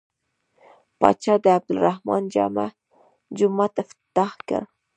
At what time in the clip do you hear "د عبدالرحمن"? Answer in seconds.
1.43-2.23